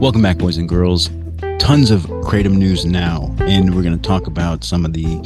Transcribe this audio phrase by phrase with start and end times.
[0.00, 1.10] Welcome back, boys and girls.
[1.58, 5.20] Tons of Kratom news now, and we're going to talk about some of the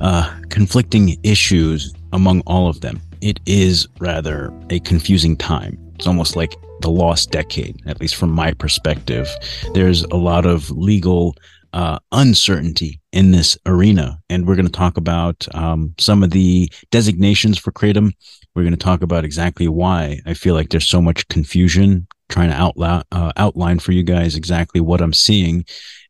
[0.00, 3.00] uh, conflicting issues among all of them.
[3.20, 5.76] It is rather a confusing time.
[5.96, 9.28] It's almost like the lost decade, at least from my perspective.
[9.74, 11.34] There's a lot of legal
[11.72, 16.70] uh, uncertainty in this arena, and we're going to talk about um, some of the
[16.92, 18.12] designations for Kratom.
[18.54, 22.50] We're going to talk about exactly why I feel like there's so much confusion trying
[22.50, 25.64] to outla- uh, outline for you guys exactly what I'm seeing.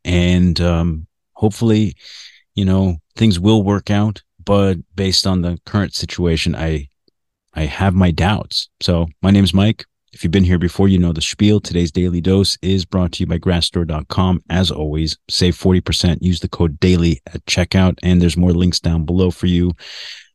[0.05, 1.97] And um, hopefully,
[2.55, 4.23] you know, things will work out.
[4.45, 6.89] But based on the current situation, I
[7.55, 8.69] I have my doubts.
[8.81, 9.85] So my name is Mike.
[10.13, 11.61] If you've been here before, you know the spiel.
[11.61, 14.41] Today's daily dose is brought to you by grassdoor.com.
[14.51, 16.19] As always, save 40%.
[16.21, 17.99] Use the code daily at checkout.
[18.03, 19.73] And there's more links down below for you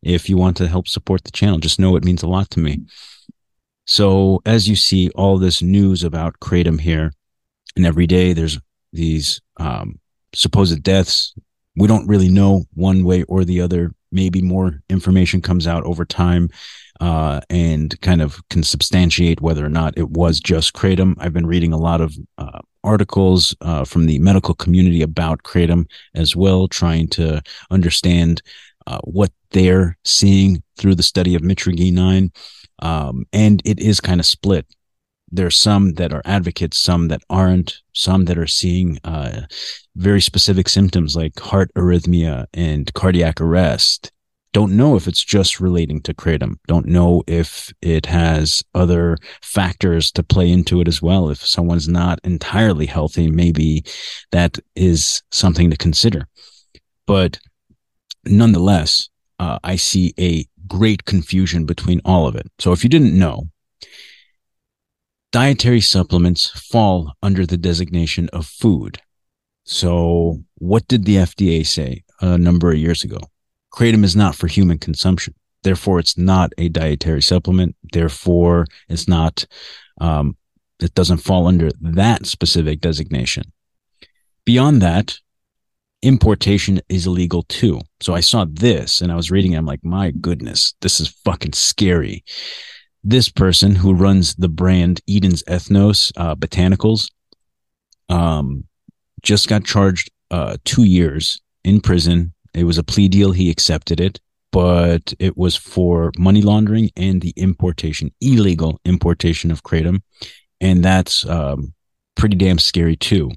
[0.01, 1.57] if you want to help support the channel.
[1.57, 2.81] Just know it means a lot to me.
[3.85, 7.11] So as you see all this news about kratom here,
[7.75, 8.59] and every day there's
[8.93, 9.99] these um,
[10.33, 11.33] supposed deaths.
[11.75, 13.91] We don't really know one way or the other.
[14.11, 16.49] Maybe more information comes out over time
[17.01, 21.15] uh, and kind of can substantiate whether or not it was just kratom.
[21.19, 25.85] I've been reading a lot of uh, articles uh, from the medical community about kratom
[26.13, 28.41] as well, trying to understand
[28.87, 32.31] uh, what they're seeing through the study of Mitragynine.
[32.81, 34.65] 9 um, and it is kind of split.
[35.31, 39.41] There's some that are advocates, some that aren't, some that are seeing uh,
[39.95, 44.11] very specific symptoms like heart arrhythmia and cardiac arrest.
[44.53, 46.55] Don't know if it's just relating to kratom.
[46.67, 51.29] Don't know if it has other factors to play into it as well.
[51.29, 53.83] If someone's not entirely healthy, maybe
[54.31, 56.29] that is something to consider.
[57.05, 57.37] But
[58.25, 59.09] nonetheless,
[59.39, 62.47] uh, I see a great confusion between all of it.
[62.59, 63.49] So if you didn't know,
[65.31, 68.99] dietary supplements fall under the designation of food.
[69.63, 73.19] So what did the FDA say a number of years ago?
[73.73, 75.33] Kratom is not for human consumption.
[75.63, 77.75] Therefore, it's not a dietary supplement.
[77.91, 79.45] Therefore, it's not,
[79.99, 80.37] um,
[80.79, 83.51] it doesn't fall under that specific designation.
[84.45, 85.17] Beyond that,
[86.01, 87.81] importation is illegal too.
[88.01, 89.57] So I saw this and I was reading it.
[89.57, 92.23] I'm like, my goodness, this is fucking scary.
[93.03, 97.11] This person who runs the brand Eden's Ethnos uh, Botanicals
[98.09, 98.65] um,
[99.21, 102.33] just got charged uh, two years in prison.
[102.53, 103.31] It was a plea deal.
[103.31, 104.19] He accepted it,
[104.51, 110.01] but it was for money laundering and the importation, illegal importation of kratom.
[110.61, 111.73] And that's um,
[112.15, 113.31] pretty damn scary too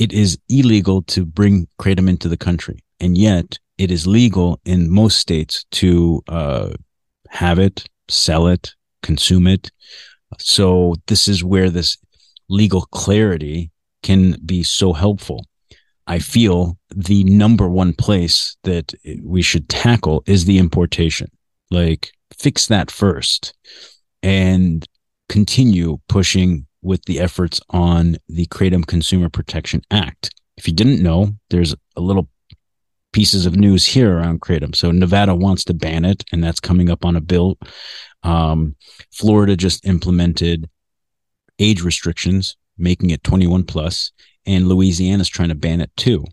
[0.00, 4.90] it is illegal to bring kratom into the country, and yet it is legal in
[4.90, 6.70] most states to uh,
[7.28, 9.70] have it, sell it, consume it.
[10.38, 11.98] So this is where this
[12.48, 13.70] legal clarity
[14.02, 15.44] can be so helpful.
[16.06, 21.30] I feel the number one place that we should tackle is the importation.
[21.70, 23.52] Like fix that first
[24.22, 24.82] and
[25.28, 30.30] continue pushing with the efforts on the Kratom Consumer Protection Act.
[30.56, 32.28] If you didn't know, there's a little
[33.12, 34.74] pieces of news here around Kratom.
[34.74, 37.58] So Nevada wants to ban it, and that's coming up on a bill.
[38.22, 38.76] Um,
[39.12, 40.68] Florida just implemented
[41.58, 44.12] age restrictions, making it 21 plus,
[44.46, 46.24] and Louisiana is trying to ban it too.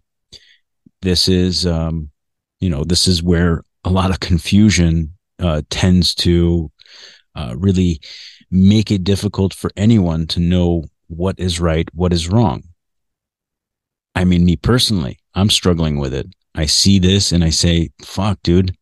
[1.02, 2.10] This is, um,
[2.60, 6.72] you know, this is where a lot of confusion uh, tends to
[7.36, 8.02] uh, really
[8.50, 12.64] make it difficult for anyone to know what is right, what is wrong.
[14.16, 16.28] I mean, me personally, I'm struggling with it.
[16.56, 18.76] I see this and I say, fuck, dude,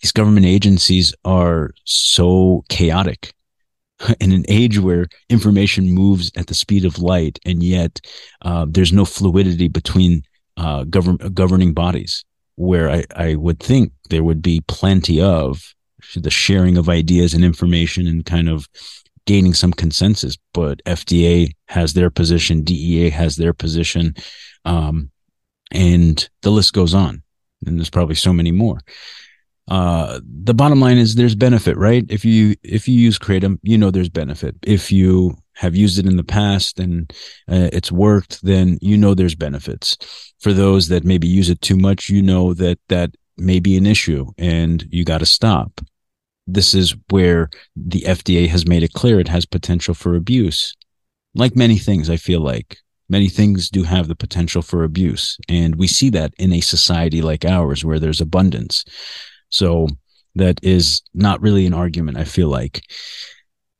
[0.00, 3.34] these government agencies are so chaotic
[4.20, 8.00] in an age where information moves at the speed of light and yet
[8.42, 10.22] uh, there's no fluidity between
[10.56, 12.24] uh, govern- governing bodies
[12.56, 15.74] where I, I would think there would be plenty of
[16.14, 18.66] the sharing of ideas and information and kind of
[19.26, 20.36] gaining some consensus.
[20.54, 24.14] But FDA has their position, DEA has their position,
[24.64, 25.10] um,
[25.70, 27.22] and the list goes on.
[27.66, 28.80] And there's probably so many more.
[29.68, 32.04] Uh, the bottom line is there's benefit, right?
[32.08, 34.54] If you if you use Kratom, you know there's benefit.
[34.62, 37.10] If you have used it in the past and
[37.50, 39.96] uh, it's worked, then you know there's benefits.
[40.38, 43.86] For those that maybe use it too much, you know that that may be an
[43.86, 45.80] issue and you got to stop
[46.46, 50.76] this is where the FDA has made it clear it has potential for abuse.
[51.34, 52.78] Like many things, I feel like
[53.08, 55.38] many things do have the potential for abuse.
[55.48, 58.84] And we see that in a society like ours where there's abundance.
[59.48, 59.88] So
[60.34, 62.82] that is not really an argument, I feel like.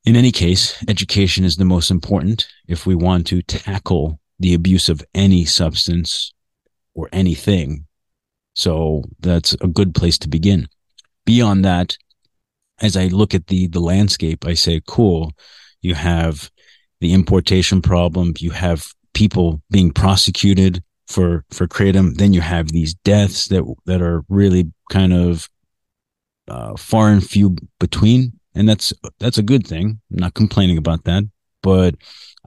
[0.05, 4.89] In any case, education is the most important if we want to tackle the abuse
[4.89, 6.33] of any substance
[6.95, 7.87] or anything.
[8.55, 10.69] So that's a good place to begin.
[11.25, 11.97] Beyond that,
[12.81, 15.33] as I look at the the landscape, I say, cool,
[15.81, 16.51] you have
[17.01, 22.95] the importation problem, you have people being prosecuted for for kratom, then you have these
[22.95, 25.49] deaths that that are really kind of
[26.49, 30.01] uh, far and few between, and that's that's a good thing.
[30.11, 31.25] I'm not complaining about that,
[31.63, 31.95] but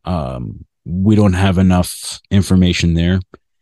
[0.06, 3.20] um, we don't have enough information there.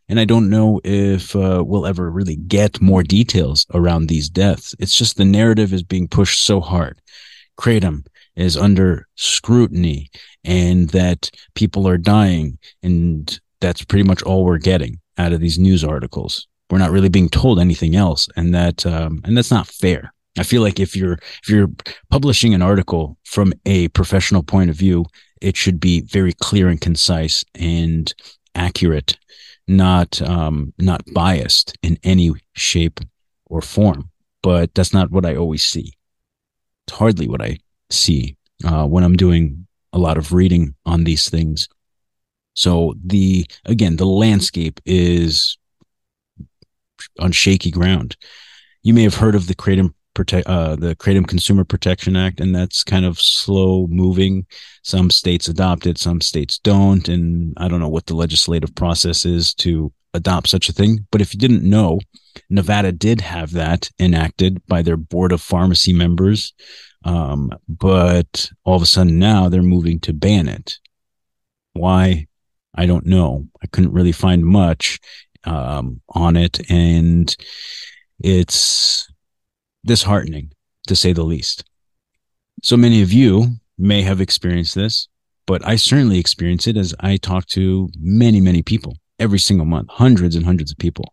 [0.08, 4.74] And I don't know if uh, we'll ever really get more details around these deaths.
[4.78, 7.00] It's just the narrative is being pushed so hard.
[7.58, 8.06] Kratom
[8.36, 10.10] is under scrutiny
[10.44, 12.58] and that people are dying.
[12.82, 16.46] And that's pretty much all we're getting out of these news articles.
[16.70, 18.28] We're not really being told anything else.
[18.36, 20.12] And that, um, and that's not fair.
[20.38, 21.70] I feel like if you're, if you're
[22.10, 25.04] publishing an article from a professional point of view,
[25.42, 28.12] it should be very clear and concise and
[28.54, 29.18] accurate,
[29.68, 33.00] not um, not biased in any shape
[33.46, 34.10] or form.
[34.42, 35.92] But that's not what I always see.
[36.86, 37.58] It's hardly what I
[37.90, 41.68] see uh, when I'm doing a lot of reading on these things.
[42.54, 45.56] So the again, the landscape is
[47.20, 48.16] on shaky ground.
[48.82, 52.52] You may have heard of the Kratom protect uh, the Kratom Consumer Protection Act, and
[52.52, 54.46] that's kind of slow moving.
[54.82, 59.24] Some states adopt it, some states don't, and I don't know what the legislative process
[59.24, 61.06] is to adopt such a thing.
[61.12, 62.00] But if you didn't know,
[62.50, 66.52] Nevada did have that enacted by their board of pharmacy members,
[67.04, 70.78] um, but all of a sudden now they're moving to ban it.
[71.74, 72.26] Why?
[72.74, 73.46] I don't know.
[73.62, 74.98] I couldn't really find much
[75.44, 77.36] um, on it, and
[78.18, 79.08] it's
[79.84, 80.52] disheartening
[80.86, 81.64] to say the least.
[82.62, 85.08] So many of you may have experienced this,
[85.46, 89.88] but I certainly experience it as I talk to many, many people every single month,
[89.90, 91.12] hundreds and hundreds of people.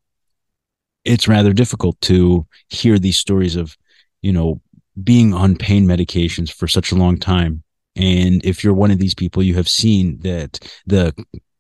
[1.04, 3.78] It's rather difficult to hear these stories of,
[4.22, 4.62] you know,
[5.04, 7.64] being on pain medications for such a long time.
[7.96, 11.14] And if you're one of these people, you have seen that the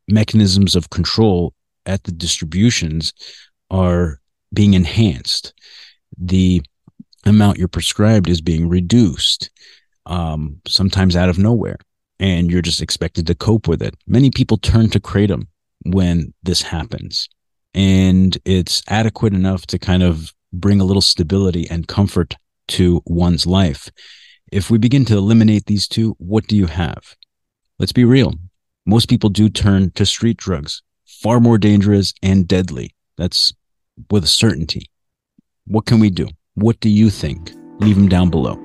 [0.08, 1.54] mechanisms of control
[1.86, 3.14] at the distributions
[3.70, 4.20] are
[4.54, 5.54] being enhanced.
[6.18, 6.62] The
[7.26, 9.50] amount you're prescribed is being reduced,
[10.06, 11.78] um, sometimes out of nowhere,
[12.20, 13.96] and you're just expected to cope with it.
[14.08, 15.48] Many people turn to kratom
[15.86, 17.28] when this happens,
[17.74, 22.36] and it's adequate enough to kind of bring a little stability and comfort
[22.68, 23.90] to one's life.
[24.52, 27.16] If we begin to eliminate these two, what do you have?
[27.80, 28.34] Let's be real.
[28.86, 32.96] Most people do turn to street drugs, far more dangerous and deadly.
[33.18, 33.54] That's
[34.12, 34.90] with certainty.
[35.66, 36.28] What can we do?
[36.58, 37.52] What do you think?
[37.80, 38.56] Leave them down below.